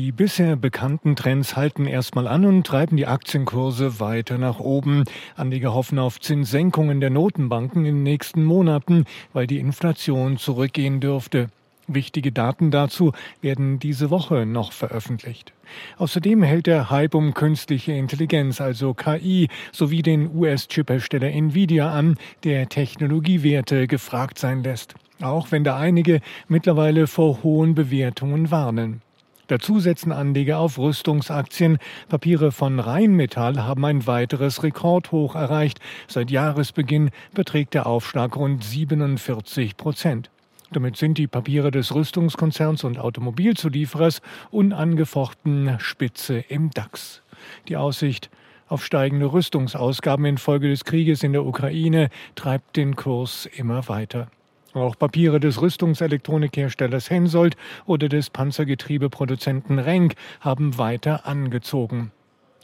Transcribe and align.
Die 0.00 0.12
bisher 0.12 0.54
bekannten 0.54 1.16
Trends 1.16 1.56
halten 1.56 1.84
erstmal 1.84 2.28
an 2.28 2.44
und 2.44 2.64
treiben 2.64 2.96
die 2.96 3.08
Aktienkurse 3.08 3.98
weiter 3.98 4.38
nach 4.38 4.60
oben. 4.60 5.02
Anleger 5.34 5.74
hoffen 5.74 5.98
auf 5.98 6.20
Zinssenkungen 6.20 7.00
der 7.00 7.10
Notenbanken 7.10 7.84
in 7.84 7.96
den 7.96 8.02
nächsten 8.04 8.44
Monaten, 8.44 9.06
weil 9.32 9.48
die 9.48 9.58
Inflation 9.58 10.36
zurückgehen 10.36 11.00
dürfte. 11.00 11.48
Wichtige 11.88 12.30
Daten 12.30 12.70
dazu 12.70 13.10
werden 13.40 13.80
diese 13.80 14.08
Woche 14.08 14.46
noch 14.46 14.70
veröffentlicht. 14.70 15.52
Außerdem 15.96 16.44
hält 16.44 16.68
der 16.68 16.90
Hype 16.90 17.16
um 17.16 17.34
künstliche 17.34 17.90
Intelligenz, 17.90 18.60
also 18.60 18.94
KI, 18.94 19.48
sowie 19.72 20.02
den 20.02 20.32
US-Chiphersteller 20.32 21.32
Nvidia 21.32 21.90
an, 21.90 22.18
der 22.44 22.68
Technologiewerte 22.68 23.88
gefragt 23.88 24.38
sein 24.38 24.62
lässt. 24.62 24.94
Auch 25.20 25.50
wenn 25.50 25.64
da 25.64 25.76
einige 25.76 26.20
mittlerweile 26.46 27.08
vor 27.08 27.42
hohen 27.42 27.74
Bewertungen 27.74 28.52
warnen. 28.52 29.02
Dazu 29.48 29.80
setzen 29.80 30.12
Anleger 30.12 30.58
auf 30.58 30.78
Rüstungsaktien. 30.78 31.78
Papiere 32.08 32.52
von 32.52 32.80
Rheinmetall 32.80 33.64
haben 33.64 33.84
ein 33.86 34.06
weiteres 34.06 34.62
Rekordhoch 34.62 35.34
erreicht. 35.34 35.80
Seit 36.06 36.30
Jahresbeginn 36.30 37.10
beträgt 37.32 37.72
der 37.72 37.86
Aufschlag 37.86 38.36
rund 38.36 38.62
47 38.62 39.78
Prozent. 39.78 40.30
Damit 40.70 40.98
sind 40.98 41.16
die 41.16 41.26
Papiere 41.26 41.70
des 41.70 41.94
Rüstungskonzerns 41.94 42.84
und 42.84 42.98
Automobilzulieferers 42.98 44.20
unangefochten 44.50 45.76
Spitze 45.78 46.44
im 46.48 46.70
DAX. 46.70 47.22
Die 47.68 47.78
Aussicht 47.78 48.28
auf 48.68 48.84
steigende 48.84 49.32
Rüstungsausgaben 49.32 50.26
infolge 50.26 50.68
des 50.68 50.84
Krieges 50.84 51.22
in 51.22 51.32
der 51.32 51.46
Ukraine 51.46 52.10
treibt 52.34 52.76
den 52.76 52.96
Kurs 52.96 53.46
immer 53.46 53.88
weiter. 53.88 54.28
Auch 54.74 54.98
Papiere 54.98 55.40
des 55.40 55.62
Rüstungselektronikherstellers 55.62 57.08
Hensoldt 57.10 57.56
oder 57.86 58.08
des 58.08 58.30
Panzergetriebeproduzenten 58.30 59.78
Renk 59.78 60.14
haben 60.40 60.76
weiter 60.76 61.26
angezogen. 61.26 62.10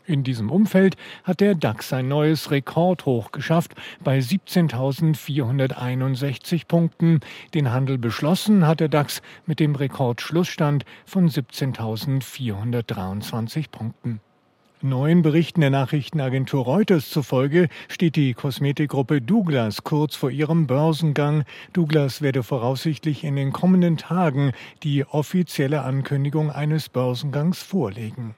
In 0.06 0.22
diesem 0.22 0.50
Umfeld 0.50 0.98
hat 1.22 1.40
der 1.40 1.54
DAX 1.54 1.94
ein 1.94 2.08
neues 2.08 2.50
Rekordhoch 2.50 3.32
geschafft 3.32 3.74
bei 4.02 4.18
17.461 4.18 6.66
Punkten. 6.66 7.20
Den 7.54 7.72
Handel 7.72 7.96
beschlossen 7.96 8.66
hat 8.66 8.80
der 8.80 8.88
DAX 8.88 9.22
mit 9.46 9.60
dem 9.60 9.74
Rekordschlussstand 9.74 10.84
von 11.06 11.30
17.423 11.30 13.70
Punkten. 13.70 14.20
Neuen 14.84 15.22
Berichten 15.22 15.62
der 15.62 15.70
Nachrichtenagentur 15.70 16.62
Reuters 16.62 17.08
zufolge 17.08 17.68
steht 17.88 18.16
die 18.16 18.34
Kosmetikgruppe 18.34 19.22
Douglas 19.22 19.82
kurz 19.82 20.14
vor 20.14 20.30
ihrem 20.30 20.66
Börsengang. 20.66 21.44
Douglas 21.72 22.20
werde 22.20 22.42
voraussichtlich 22.42 23.24
in 23.24 23.34
den 23.34 23.50
kommenden 23.50 23.96
Tagen 23.96 24.52
die 24.82 25.06
offizielle 25.06 25.84
Ankündigung 25.84 26.50
eines 26.50 26.90
Börsengangs 26.90 27.62
vorlegen. 27.62 28.34